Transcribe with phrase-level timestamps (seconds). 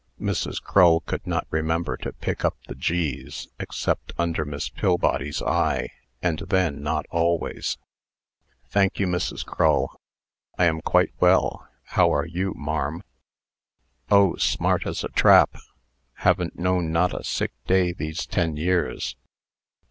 [0.19, 0.59] (Mrs.
[0.59, 5.89] Crull could not remember to pick up the "g's," except under Miss Pillbody's eye,
[6.23, 7.77] and then not always.)
[8.67, 9.45] "Thank you, Mrs.
[9.45, 9.95] Crull;
[10.57, 11.67] I am quite well.
[11.83, 13.03] How are you, marm?"
[14.09, 14.35] "Oh!
[14.37, 15.55] smart as a trap.
[16.15, 19.15] Haven't known not a sick day these ten years."